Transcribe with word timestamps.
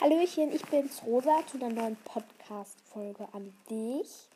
Hallöchen, 0.00 0.50
ich 0.50 0.66
bin's 0.66 1.04
Rosa 1.06 1.46
zu 1.46 1.56
einer 1.56 1.72
neuen 1.72 1.96
Podcast-Folge 1.98 3.28
an 3.32 3.54
dich. 3.70 4.28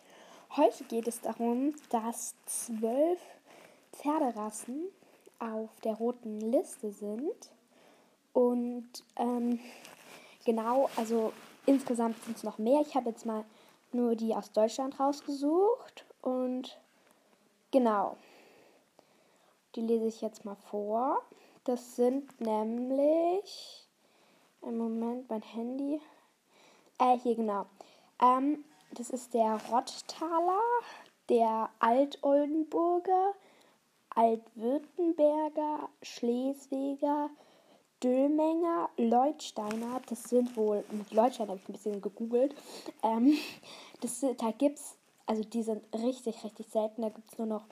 Heute 0.56 0.84
geht 0.84 1.08
es 1.08 1.20
darum, 1.20 1.74
dass 1.90 2.36
zwölf 2.46 3.18
Pferderassen 3.92 4.84
auf 5.40 5.68
der 5.82 5.94
roten 5.94 6.40
Liste 6.40 6.92
sind. 6.92 7.50
Und 8.32 8.88
ähm, 9.16 9.58
genau, 10.44 10.88
also 10.94 11.32
insgesamt 11.66 12.22
sind 12.22 12.36
es 12.36 12.44
noch 12.44 12.58
mehr. 12.58 12.80
Ich 12.82 12.94
habe 12.94 13.10
jetzt 13.10 13.26
mal 13.26 13.44
nur 13.90 14.14
die 14.14 14.36
aus 14.36 14.52
Deutschland 14.52 15.00
rausgesucht. 15.00 16.04
Und 16.22 16.78
genau, 17.72 18.16
die 19.74 19.82
lese 19.82 20.06
ich 20.06 20.20
jetzt 20.20 20.44
mal 20.44 20.56
vor. 20.70 21.20
Das 21.64 21.96
sind 21.96 22.40
nämlich. 22.40 23.87
Ein 24.68 24.76
Moment, 24.76 25.30
mein 25.30 25.40
Handy. 25.40 25.98
Äh, 26.98 27.16
hier 27.20 27.36
genau. 27.36 27.64
Ähm, 28.20 28.66
das 28.92 29.08
ist 29.08 29.32
der 29.32 29.58
Rottaler, 29.70 30.60
der 31.30 31.70
Altoldenburger, 31.78 33.32
Altwürttemberger, 34.14 35.88
Schleswiger, 36.02 37.30
Dülmenger, 38.04 38.90
Leutsteiner. 38.98 40.02
Das 40.06 40.24
sind 40.24 40.54
wohl, 40.54 40.84
mit 40.90 41.12
Leutsteiner 41.12 41.52
habe 41.52 41.60
ich 41.62 41.68
ein 41.70 41.72
bisschen 41.72 42.02
gegoogelt. 42.02 42.54
Ähm, 43.02 43.38
das, 44.02 44.20
da 44.20 44.50
gibt 44.50 44.80
es, 44.80 44.98
also 45.24 45.44
die 45.44 45.62
sind 45.62 45.82
richtig, 45.94 46.44
richtig 46.44 46.68
selten. 46.68 47.00
Da 47.00 47.08
gibt 47.08 47.32
es 47.32 47.38
nur 47.38 47.46
noch 47.46 47.64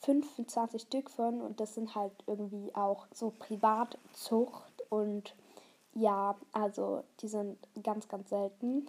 25 0.00 0.82
Stück 0.82 1.08
von 1.08 1.40
und 1.40 1.60
das 1.60 1.76
sind 1.76 1.94
halt 1.94 2.12
irgendwie 2.26 2.74
auch 2.74 3.06
so 3.14 3.32
Privatzucht 3.38 4.82
und 4.90 5.34
ja, 5.94 6.36
also 6.52 7.04
die 7.20 7.28
sind 7.28 7.58
ganz, 7.82 8.08
ganz 8.08 8.30
selten. 8.30 8.86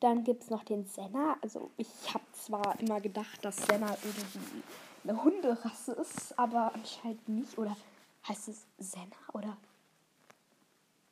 Dann 0.00 0.24
gibt 0.24 0.44
es 0.44 0.50
noch 0.50 0.62
den 0.64 0.86
Senna. 0.86 1.36
Also 1.42 1.70
ich 1.76 1.88
habe 2.12 2.24
zwar 2.32 2.78
immer 2.80 3.00
gedacht, 3.00 3.44
dass 3.44 3.56
Senna 3.56 3.96
irgendwie 4.02 4.62
eine 5.04 5.22
Hunderasse 5.22 5.92
ist, 5.92 6.38
aber 6.38 6.72
anscheinend 6.74 7.28
nicht. 7.28 7.58
Oder 7.58 7.76
heißt 8.28 8.48
es 8.48 8.66
Senna 8.78 9.16
oder 9.32 9.56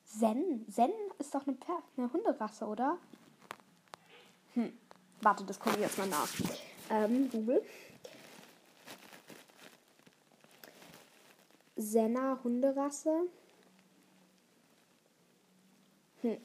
Zen? 0.04 0.66
Zen 0.70 0.92
ist 1.18 1.34
doch 1.34 1.46
eine, 1.46 1.56
eine 1.96 2.12
Hunderasse, 2.12 2.66
oder? 2.66 2.98
Hm. 4.54 4.72
Warte, 5.22 5.44
das 5.44 5.58
gucke 5.58 5.76
ich 5.76 5.82
jetzt 5.82 5.98
mal 5.98 6.08
nach. 6.08 6.28
Ähm, 6.90 7.28
Google. 7.30 7.64
Senna 11.76 12.38
Hunderasse. 12.44 13.28
Hm. 16.26 16.38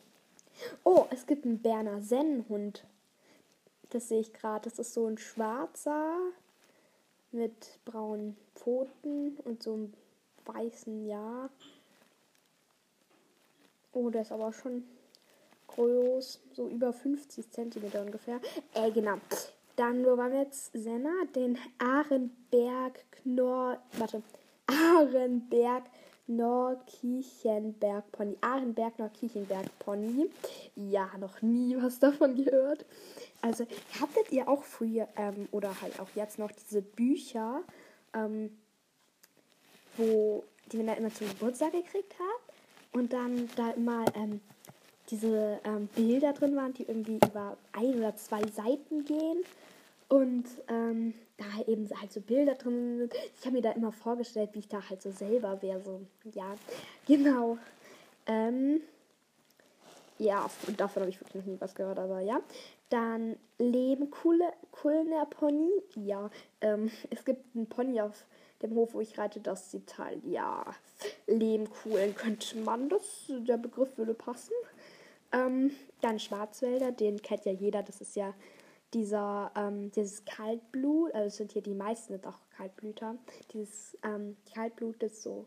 Oh, 0.84 1.06
es 1.10 1.26
gibt 1.26 1.46
einen 1.46 1.62
Berner 1.62 2.02
Sennenhund. 2.02 2.86
Das 3.90 4.10
sehe 4.10 4.20
ich 4.20 4.34
gerade. 4.34 4.70
Das 4.70 4.80
ist 4.80 4.94
so 4.94 5.08
ein 5.08 5.18
schwarzer 5.18 6.18
mit 7.32 7.80
braunen 7.86 8.38
Pfoten 8.56 9.38
und 9.44 9.64
so 9.64 9.74
einem 9.74 9.94
weißen 10.46 11.08
Ja. 11.08 11.50
Oh, 13.94 14.10
der 14.10 14.22
ist 14.22 14.32
aber 14.32 14.54
schon 14.54 14.84
groß. 15.68 16.42
So 16.54 16.68
über 16.68 16.94
50 16.94 17.50
cm 17.50 17.92
ungefähr. 18.06 18.40
Äh, 18.74 18.92
genau. 18.92 19.18
Dann, 19.76 20.06
wo 20.06 20.18
waren 20.18 20.32
wir 20.32 20.42
jetzt? 20.42 20.72
Senna, 20.74 21.26
den 21.36 21.58
Ahrenberg 21.80 23.04
Knorr. 23.12 23.82
Warte. 23.98 24.22
Ahrenberg 24.68 25.84
Norkirchenberg 26.36 28.12
Pony. 28.12 28.38
Ahrenberg 28.42 28.98
Norkirchenberg 29.00 29.68
Pony. 29.80 30.30
Ja, 30.76 31.10
noch 31.20 31.42
nie 31.42 31.76
was 31.80 32.00
davon 32.00 32.36
gehört. 32.36 32.86
Also, 33.42 33.66
hattet 34.00 34.32
ihr 34.32 34.48
auch 34.48 34.64
früher 34.64 35.08
ähm, 35.16 35.48
oder 35.52 35.82
halt 35.82 36.00
auch 36.00 36.10
jetzt 36.16 36.40
noch 36.40 36.52
diese 36.52 36.82
Bücher, 36.82 37.62
ähm, 38.14 38.58
wo 39.98 40.44
die 40.72 40.78
man 40.78 40.88
da 40.88 40.94
immer 40.94 41.14
zum 41.14 41.28
Geburtstag 41.28 41.74
gekriegt 41.74 42.14
hat 42.20 42.54
und 42.94 43.14
dann 43.14 43.50
da 43.56 43.72
immer 43.72 44.06
ähm, 44.16 44.42
diese 45.10 45.60
ähm, 45.64 45.88
Bilder 45.96 46.34
drin 46.34 46.56
waren, 46.56 46.74
die 46.74 46.84
irgendwie 46.84 47.18
über 47.18 47.58
ein 47.74 47.96
oder 47.96 48.16
zwei 48.16 48.42
Seiten 48.48 49.04
gehen 49.04 49.44
und 50.08 50.46
ähm, 50.68 51.14
da 51.52 51.72
eben 51.72 51.90
halt 52.00 52.12
so 52.12 52.22
Bilder 52.22 52.56
drin 52.56 52.98
sind. 53.00 53.14
Ich 53.38 53.46
habe 53.46 53.56
mir 53.56 53.62
da 53.62 53.72
immer 53.72 53.92
vorgestellt, 53.92 54.52
wie 54.54 54.60
ich 54.60 54.68
da 54.68 54.88
halt 54.90 55.02
so 55.02 55.12
selber 55.12 55.62
wäre. 55.62 55.82
So, 55.82 56.02
ja, 56.34 56.56
genau. 57.08 57.58
Ähm, 58.28 58.82
ja, 60.18 60.50
davon 60.78 61.02
habe 61.02 61.10
ich 61.10 61.20
wirklich 61.20 61.44
noch 61.44 61.52
nie 61.52 61.60
was 61.60 61.76
gehört, 61.76 62.00
aber 62.00 62.20
ja. 62.22 62.42
Dann 62.90 63.38
Leben 63.58 64.12
Kulner 64.12 65.26
Pony. 65.30 65.70
Ja, 65.96 66.30
ähm, 66.62 66.92
es 67.10 67.26
gibt 67.26 67.56
einen 67.56 67.68
Pony 67.68 68.02
auf 68.02 68.26
dem 68.62 68.76
Hof, 68.76 68.94
wo 68.94 69.02
ich 69.02 69.18
reite, 69.18 69.40
das 69.40 69.72
sieht 69.72 69.98
halt, 69.98 70.24
ja, 70.24 70.64
Lehmkuhlen 71.26 72.14
könnte 72.16 72.58
man, 72.60 72.90
das, 72.90 73.02
der 73.30 73.58
Begriff 73.58 73.98
würde 73.98 74.14
passen. 74.14 74.54
Ähm, 75.32 75.72
dann 76.02 76.20
Schwarzwälder, 76.20 76.92
den 76.92 77.22
kennt 77.22 77.46
ja 77.46 77.52
jeder, 77.52 77.82
das 77.82 78.02
ist 78.02 78.16
ja 78.16 78.34
dieser, 78.94 79.52
ähm, 79.56 79.92
dieses 79.92 80.26
Kaltblut, 80.26 81.14
also 81.14 81.38
sind 81.38 81.52
hier 81.52 81.62
die 81.62 81.74
meisten 81.74 82.14
sind 82.14 82.28
auch 82.28 82.40
Kaltblüter, 82.58 83.16
dieses 83.54 83.98
ähm, 84.04 84.38
Kaltblut, 84.54 85.02
das 85.02 85.22
so 85.24 85.46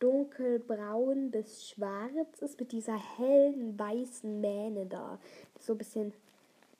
dunkelbraun 0.00 1.30
bis 1.30 1.68
schwarz 1.68 2.40
ist, 2.40 2.58
mit 2.58 2.72
dieser 2.72 2.96
hellen 2.96 3.78
weißen 3.78 4.40
Mähne 4.40 4.86
da, 4.86 5.18
die 5.58 5.62
so 5.62 5.74
ein 5.74 5.78
bisschen 5.78 6.12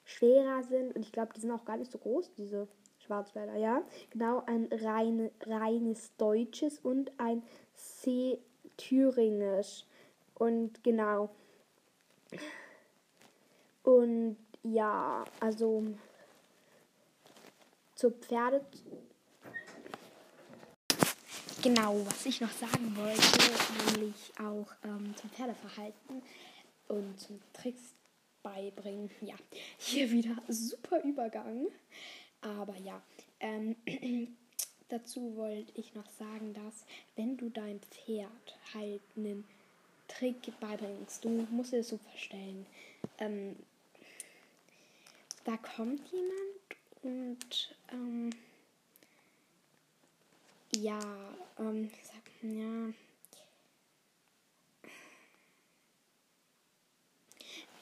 schwerer 0.04 0.62
sind 0.62 0.94
und 0.94 1.02
ich 1.02 1.12
glaube, 1.12 1.32
die 1.34 1.40
sind 1.40 1.50
auch 1.50 1.64
gar 1.64 1.76
nicht 1.76 1.90
so 1.90 1.98
groß, 1.98 2.32
diese 2.34 2.68
Schwarzwälder, 3.04 3.56
ja. 3.56 3.82
Genau, 4.10 4.42
ein 4.46 4.68
rein, 4.72 5.30
reines 5.42 6.14
Deutsches 6.16 6.78
und 6.78 7.12
ein 7.18 7.42
See 7.74 8.38
Thüringisch. 8.76 9.84
Und 10.34 10.82
genau. 10.82 11.30
Und 13.82 14.36
ja, 14.64 15.24
also 15.40 15.84
zu 17.94 18.10
Pferde. 18.10 18.64
Genau, 21.62 22.04
was 22.04 22.26
ich 22.26 22.40
noch 22.40 22.50
sagen 22.50 22.94
wollte, 22.96 23.96
nämlich 23.96 24.32
auch 24.38 24.70
ähm, 24.84 25.14
zum 25.16 25.30
Pferdeverhalten 25.30 26.22
und 26.88 27.18
zum 27.18 27.40
Tricks 27.54 27.94
beibringen. 28.42 29.10
Ja, 29.22 29.34
hier 29.78 30.10
wieder 30.10 30.36
super 30.48 31.02
Übergang. 31.02 31.66
Aber 32.42 32.76
ja, 32.76 33.00
ähm, 33.40 33.76
dazu 34.90 35.36
wollte 35.36 35.72
ich 35.80 35.94
noch 35.94 36.10
sagen, 36.10 36.52
dass 36.52 36.84
wenn 37.16 37.38
du 37.38 37.48
deinem 37.48 37.80
Pferd 37.80 38.58
halt 38.74 39.00
einen 39.16 39.44
Trick 40.06 40.36
beibringst, 40.60 41.24
du 41.24 41.30
musst 41.50 41.72
das 41.72 41.88
so 41.88 41.96
verstellen. 41.96 42.66
Ähm, 43.18 43.56
da 45.44 45.56
kommt 45.58 46.00
jemand 46.10 46.54
und 47.02 47.76
ähm, 47.92 48.30
ja, 50.74 50.98
ähm, 51.58 51.90
sag, 52.02 52.22
ja. 52.42 52.92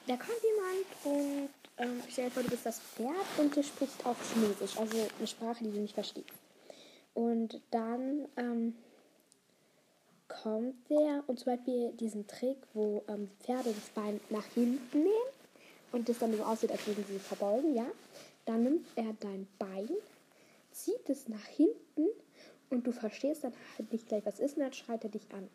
Da 0.05 0.17
kommt 0.17 0.41
jemand 0.43 0.85
und 1.05 1.49
ähm, 1.77 2.03
stell 2.09 2.25
dir 2.25 2.31
vor, 2.31 2.43
du 2.43 2.49
bist 2.49 2.65
das 2.65 2.79
Pferd 2.79 3.15
und 3.37 3.55
du 3.55 3.63
sprichst 3.63 4.05
auch 4.05 4.17
Chinesisch, 4.33 4.77
also 4.77 5.07
eine 5.17 5.27
Sprache, 5.27 5.63
die 5.63 5.71
du 5.71 5.79
nicht 5.79 5.93
verstehst. 5.93 6.27
Und 7.13 7.61
dann 7.71 8.27
ähm, 8.35 8.75
kommt 10.27 10.89
der 10.89 11.23
und 11.27 11.39
zum 11.39 11.55
Beispiel 11.55 11.93
diesen 11.93 12.27
Trick, 12.27 12.57
wo 12.73 13.03
ähm, 13.07 13.29
Pferde 13.39 13.71
das 13.71 13.89
Bein 13.95 14.19
nach 14.29 14.45
hinten 14.45 15.03
nehmen 15.03 15.42
und 15.93 16.09
das 16.09 16.19
dann 16.19 16.35
so 16.35 16.43
aussieht, 16.43 16.71
als 16.71 16.85
würden 16.85 17.05
sie 17.07 17.19
verbeugen, 17.19 17.73
ja, 17.75 17.85
dann 18.45 18.63
nimmt 18.63 18.85
er 18.95 19.15
dein 19.21 19.47
Bein, 19.57 19.89
zieht 20.71 21.07
es 21.07 21.29
nach 21.29 21.45
hinten 21.45 22.07
und 22.69 22.85
du 22.85 22.91
verstehst 22.91 23.45
dann 23.45 23.53
halt 23.77 23.93
nicht 23.93 24.07
gleich, 24.09 24.25
was 24.25 24.39
ist, 24.39 24.57
und 24.57 24.63
dann 24.63 24.73
schreit 24.73 25.03
er 25.03 25.11
dich 25.11 25.31
an. 25.31 25.47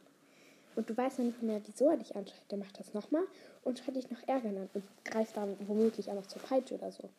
Und 0.76 0.88
du 0.88 0.96
weißt 0.96 1.19
dann 1.19 1.26
nicht 1.26 1.43
mehr, 1.43 1.61
wieso 1.67 1.90
er 1.90 1.96
dich 1.96 2.14
anschreit. 2.14 2.50
Der 2.52 2.58
macht 2.58 2.79
das 2.79 2.94
nochmal 2.94 3.25
und 3.64 3.81
schreit 3.81 3.96
dich 3.96 4.11
noch 4.11 4.29
ärgern 4.29 4.56
an 4.56 4.70
und 4.75 4.85
greift 5.05 5.37
dann 5.37 5.56
womöglich 5.67 6.08
auch 6.08 6.14
noch 6.14 6.26
zur 6.29 6.40
Peitsche 6.40 6.76
oder 6.76 6.93
so. 6.93 7.11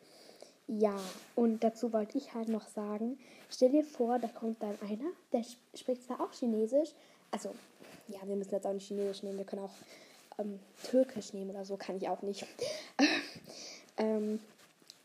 Ja, 0.66 0.98
und 1.34 1.62
dazu 1.62 1.92
wollte 1.92 2.16
ich 2.16 2.32
halt 2.32 2.48
noch 2.48 2.68
sagen, 2.68 3.18
stell 3.50 3.70
dir 3.70 3.84
vor, 3.84 4.18
da 4.18 4.28
kommt 4.28 4.62
dann 4.62 4.78
einer, 4.88 5.10
der 5.32 5.44
spricht 5.74 6.04
zwar 6.04 6.20
auch 6.20 6.32
Chinesisch, 6.32 6.90
also, 7.32 7.54
ja, 8.08 8.20
wir 8.24 8.36
müssen 8.36 8.54
jetzt 8.54 8.66
auch 8.66 8.72
nicht 8.72 8.88
Chinesisch 8.88 9.22
nehmen, 9.22 9.36
wir 9.38 9.44
können 9.44 9.62
auch 9.62 9.74
ähm, 10.40 10.58
Türkisch 10.82 11.32
nehmen 11.32 11.50
oder 11.50 11.64
so, 11.64 11.76
kann 11.76 11.96
ich 11.96 12.08
auch 12.08 12.22
nicht. 12.22 12.46
ähm, 13.96 14.40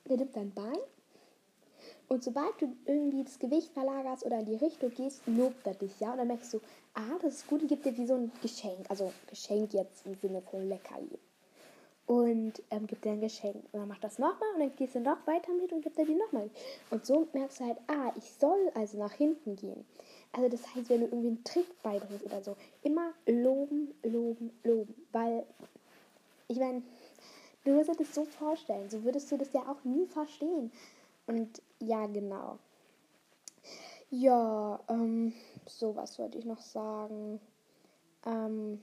der 0.07 0.17
nimmt 0.17 0.35
dein 0.35 0.53
Bein 0.53 0.77
und 2.07 2.23
sobald 2.23 2.61
du 2.61 2.75
irgendwie 2.85 3.23
das 3.23 3.39
Gewicht 3.39 3.71
verlagerst 3.73 4.25
oder 4.25 4.39
in 4.39 4.45
die 4.45 4.55
Richtung 4.55 4.93
gehst, 4.93 5.21
lobt 5.25 5.65
er 5.65 5.73
dich, 5.73 5.99
ja. 5.99 6.11
Und 6.11 6.19
dann 6.19 6.27
merkst 6.27 6.53
du, 6.53 6.61
ah, 6.93 7.17
das 7.21 7.35
ist 7.35 7.47
gut, 7.47 7.61
und 7.61 7.67
gibt 7.67 7.85
dir 7.85 7.97
wie 7.97 8.05
so 8.05 8.13
ein 8.13 8.31
Geschenk. 8.41 8.89
Also 8.89 9.11
Geschenk 9.27 9.73
jetzt 9.73 10.05
im 10.05 10.15
Sinne 10.15 10.41
von 10.41 10.67
Leckerli. 10.69 11.17
und 12.07 12.53
ähm, 12.69 12.85
gibt 12.85 13.03
dir 13.03 13.13
ein 13.13 13.21
Geschenk. 13.21 13.55
Und 13.71 13.79
dann 13.79 13.87
macht 13.87 14.03
das 14.03 14.19
nochmal 14.19 14.49
und 14.53 14.59
dann 14.59 14.75
gehst 14.75 14.93
du 14.93 14.99
noch 14.99 15.25
weiter 15.25 15.51
mit 15.53 15.73
und 15.73 15.81
gibt 15.81 15.97
er 15.97 16.05
dir 16.05 16.15
nochmal. 16.15 16.51
Und 16.91 17.05
so 17.05 17.27
merkst 17.33 17.59
du 17.59 17.65
halt, 17.65 17.77
ah, 17.87 18.13
ich 18.15 18.31
soll 18.39 18.71
also 18.75 18.99
nach 18.99 19.13
hinten 19.13 19.55
gehen. 19.55 19.85
Also 20.35 20.49
das 20.49 20.75
heißt, 20.75 20.89
wenn 20.89 20.99
du 20.99 21.05
irgendwie 21.05 21.27
einen 21.29 21.43
Trick 21.45 21.81
beibringst 21.81 22.25
oder 22.25 22.43
so, 22.43 22.57
immer 22.83 23.13
loben, 23.25 23.93
loben, 24.03 24.51
loben. 24.63 24.93
Weil, 25.13 25.45
ich 26.49 26.57
meine, 26.57 26.83
du 27.63 27.71
musst 27.71 27.87
dir 27.89 27.95
das 27.95 28.13
so 28.13 28.25
vorstellen, 28.25 28.89
so 28.89 29.01
würdest 29.05 29.31
du 29.31 29.37
das 29.37 29.53
ja 29.53 29.61
auch 29.61 29.81
nie 29.85 30.05
verstehen. 30.07 30.73
Und 31.25 31.61
ja, 31.79 32.05
genau. 32.07 32.59
Ja, 34.09 34.81
ähm, 34.89 35.31
so 35.67 35.95
was 35.95 36.19
wollte 36.19 36.37
ich 36.37 36.43
noch 36.43 36.61
sagen. 36.61 37.39
Ähm, 38.25 38.81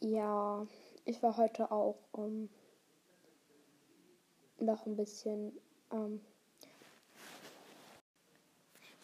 ja, 0.00 0.66
ich 1.04 1.22
war 1.22 1.36
heute 1.36 1.70
auch 1.70 1.96
ähm, 2.18 2.48
noch 4.60 4.86
ein 4.86 4.96
bisschen. 4.96 5.52
Ähm, 5.92 6.20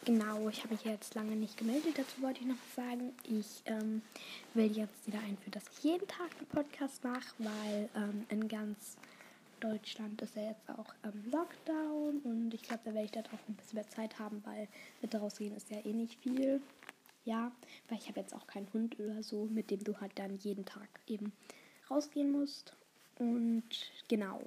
genau, 0.04 0.48
ich 0.48 0.62
habe 0.62 0.74
mich 0.74 0.84
jetzt 0.84 1.14
lange 1.14 1.36
nicht 1.36 1.56
gemeldet. 1.56 1.98
Dazu 1.98 2.22
wollte 2.22 2.40
ich 2.40 2.46
noch 2.46 2.56
sagen, 2.74 3.14
ich 3.24 3.62
ähm, 3.66 4.02
will 4.54 4.70
jetzt 4.72 5.06
wieder 5.06 5.18
einführen, 5.18 5.52
dass 5.52 5.64
ich 5.76 5.84
jeden 5.84 6.08
Tag 6.08 6.30
einen 6.38 6.46
Podcast 6.46 7.04
mache, 7.04 7.34
weil 7.38 7.88
ähm, 7.96 8.26
in 8.28 8.48
ganz 8.48 8.96
Deutschland 9.60 10.20
ist 10.22 10.34
ja 10.34 10.48
jetzt 10.48 10.68
auch 10.70 10.92
Lockdown 11.30 12.18
und 12.24 12.52
ich 12.52 12.62
glaube, 12.62 12.82
da 12.84 12.94
werde 12.94 13.04
ich 13.04 13.12
dann 13.12 13.26
auch 13.26 13.48
ein 13.48 13.54
bisschen 13.54 13.76
mehr 13.76 13.88
Zeit 13.88 14.18
haben, 14.18 14.42
weil 14.44 14.66
mit 15.00 15.14
rausgehen 15.14 15.54
ist 15.54 15.70
ja 15.70 15.78
eh 15.84 15.92
nicht 15.92 16.18
viel. 16.20 16.60
Ja, 17.24 17.52
weil 17.88 17.98
ich 17.98 18.08
habe 18.08 18.18
jetzt 18.18 18.34
auch 18.34 18.48
keinen 18.48 18.66
Hund 18.72 18.98
oder 18.98 19.22
so, 19.22 19.44
mit 19.44 19.70
dem 19.70 19.84
du 19.84 20.00
halt 20.00 20.18
dann 20.18 20.36
jeden 20.38 20.64
Tag 20.64 20.88
eben 21.06 21.32
rausgehen 21.88 22.32
musst. 22.32 22.74
Und 23.18 23.62
genau, 24.08 24.40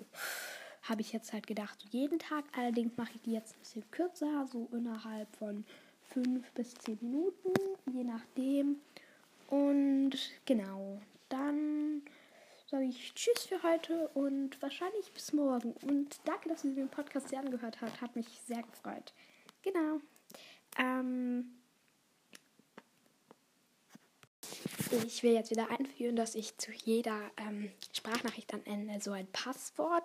habe 0.88 1.02
ich 1.02 1.14
jetzt 1.14 1.34
halt 1.34 1.48
gedacht, 1.48 1.80
so 1.80 1.88
jeden 1.90 2.20
Tag. 2.20 2.46
Allerdings 2.58 2.96
mache 2.98 3.12
ich 3.16 3.22
die 3.22 3.34
jetzt 3.34 3.56
ein 3.56 3.60
bisschen 3.60 3.92
kürzer, 3.92 4.48
so 4.52 4.70
innerhalb 4.72 5.34
von 5.36 5.66
fünf 6.04 6.52
bis 6.52 6.74
zehn 6.76 6.98
Minuten, 7.02 7.54
je 7.92 8.04
nachdem. 8.04 8.78
Und 9.48 10.18
genau, 10.46 11.00
dann 11.30 12.04
sage 12.70 12.86
ich 12.86 13.14
Tschüss 13.14 13.46
für 13.46 13.62
heute 13.64 14.10
und 14.10 14.62
wahrscheinlich 14.62 15.12
bis 15.12 15.34
morgen. 15.34 15.74
Und 15.84 16.18
danke, 16.26 16.50
dass 16.50 16.64
ihr 16.64 16.76
den 16.76 16.90
Podcast 16.90 17.30
hier 17.30 17.40
angehört 17.40 17.82
habt. 17.82 18.02
Hat 18.02 18.16
mich 18.16 18.28
sehr 18.48 18.64
gefreut. 18.64 19.14
Genau. 19.62 20.00
Ähm, 20.78 21.56
ich 25.06 25.24
will 25.24 25.34
jetzt 25.34 25.52
wieder 25.52 25.70
einführen, 25.72 26.16
dass 26.16 26.36
ich 26.36 26.58
zu 26.58 26.72
jeder 26.72 27.20
ähm, 27.38 27.72
Sprachnachricht 27.94 28.54
am 28.54 28.62
Ende 28.66 29.00
so 29.02 29.12
ein 29.12 29.28
Passwort 29.28 30.04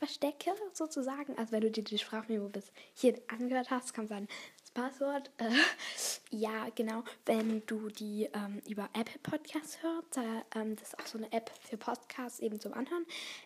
verstecke, 0.00 0.50
sozusagen. 0.72 1.36
Also 1.36 1.52
wenn 1.52 1.60
du 1.60 1.70
dir 1.70 1.84
die 1.84 1.98
Sprachmemo 1.98 2.48
bis 2.48 2.72
hier 2.94 3.20
angehört 3.28 3.70
hast, 3.70 3.92
kann 3.92 4.08
sein 4.08 4.26
das 4.58 4.70
Passwort. 4.70 5.30
Äh, 5.36 5.50
ja, 6.30 6.68
genau. 6.74 7.04
Wenn 7.26 7.64
du 7.66 7.90
die 7.90 8.30
ähm, 8.32 8.62
über 8.66 8.88
Apple 8.94 9.20
Podcasts 9.22 9.82
hörst, 9.82 10.16
da, 10.16 10.42
ähm, 10.58 10.74
das 10.76 10.88
ist 10.88 10.98
auch 10.98 11.06
so 11.06 11.18
eine 11.18 11.30
App 11.32 11.50
für 11.62 11.76
Podcasts 11.76 12.40
eben 12.40 12.58
zum 12.58 12.72
Anhören. 12.72 13.04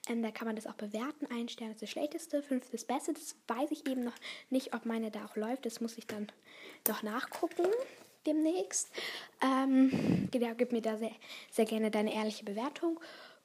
Ähm, 0.09 0.23
da 0.23 0.31
kann 0.31 0.47
man 0.47 0.55
das 0.55 0.69
auch 0.69 0.75
bewerten. 0.75 1.27
Ein 1.29 1.49
Stern 1.49 1.73
ist 1.73 1.83
das 1.83 1.91
schlechteste, 1.91 2.41
fünf 2.41 2.71
das 2.71 2.85
beste. 2.85 3.13
Das 3.13 3.35
weiß 3.49 3.73
ich 3.73 3.89
eben 3.89 4.05
noch 4.05 4.17
nicht, 4.49 4.75
ob 4.75 4.87
meine 4.87 5.11
da 5.11 5.25
auch 5.25 5.35
läuft. 5.35 5.67
Das 5.67 5.81
muss 5.81 5.99
ich 5.99 6.07
dann 6.07 6.31
noch 6.87 7.03
nachgucken 7.03 7.67
demnächst. 8.27 8.91
Ähm, 9.43 10.29
genau, 10.31 10.55
gib 10.57 10.71
mir 10.71 10.81
da 10.81 10.97
sehr, 10.97 11.13
sehr 11.51 11.65
gerne 11.65 11.91
deine 11.91 12.15
ehrliche 12.15 12.45
Bewertung. 12.45 13.01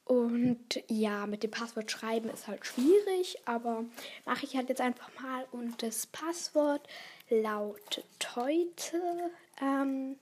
Und 0.10 0.84
ja, 0.88 1.28
mit 1.28 1.44
dem 1.44 1.52
Passwort 1.52 1.92
schreiben 1.92 2.32
ist 2.32 2.48
halt 2.48 2.66
schwierig, 2.66 3.38
aber 3.46 3.86
mache 4.26 4.44
ich 4.44 4.56
halt 4.56 4.68
jetzt 4.68 4.82
einfach 4.82 5.12
mal. 5.22 5.46
Und 5.52 5.84
das 5.84 6.08
Passwort 6.08 6.82
lautet 7.30 8.08
heute 8.36 9.30
ähm, 9.62 10.18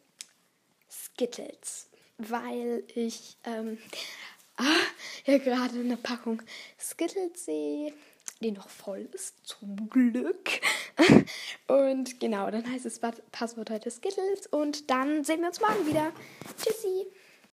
Skittles, 0.92 1.88
weil 2.18 2.84
ich 2.96 3.38
ähm, 3.46 3.78
ah, 4.58 4.66
ja 5.26 5.38
gerade 5.38 5.80
eine 5.80 5.96
Packung 5.96 6.42
Skittles 6.78 7.46
sehe, 7.46 7.94
die 8.42 8.52
noch 8.52 8.68
voll 8.68 9.08
ist, 9.14 9.48
zum 9.48 9.90
Glück. 9.90 10.50
und 11.68 12.20
genau, 12.20 12.52
dann 12.52 12.70
heißt 12.70 12.84
das 12.84 13.00
Passwort 13.32 13.70
heute 13.70 13.90
Skittles 13.90 14.48
und 14.48 14.90
dann 14.90 15.24
sehen 15.24 15.40
wir 15.40 15.48
uns 15.48 15.62
morgen 15.62 15.88
wieder. 15.88 16.12
Tschüssi! 16.62 17.08